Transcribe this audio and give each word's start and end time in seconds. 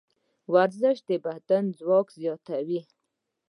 ورزش 0.53 0.97
د 1.07 1.09
بدن 1.25 1.63
ځواک 1.77 2.07
زیاتوي. 2.19 2.81